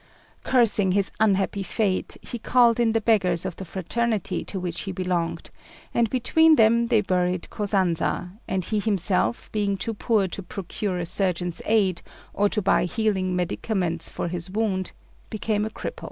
Cursing 0.43 0.93
his 0.93 1.11
unhappy 1.19 1.61
fate, 1.61 2.17
he 2.23 2.39
called 2.39 2.79
in 2.79 2.93
the 2.93 2.99
beggars 3.01 3.45
of 3.45 3.57
the 3.57 3.65
fraternity 3.65 4.43
to 4.45 4.59
which 4.59 4.81
he 4.81 4.91
belonged, 4.91 5.51
and 5.93 6.09
between 6.09 6.55
them 6.55 6.87
they 6.87 7.01
buried 7.01 7.51
Kosanza, 7.51 8.31
and 8.47 8.65
he 8.65 8.79
himself 8.79 9.51
being 9.51 9.77
too 9.77 9.93
poor 9.93 10.27
to 10.27 10.41
procure 10.41 10.97
a 10.97 11.05
surgeon's 11.05 11.61
aid, 11.65 12.01
or 12.33 12.49
to 12.49 12.63
buy 12.63 12.85
healing 12.85 13.35
medicaments 13.35 14.09
for 14.09 14.27
his 14.27 14.49
wound, 14.49 14.91
became 15.29 15.65
a 15.65 15.69
cripple. 15.69 15.99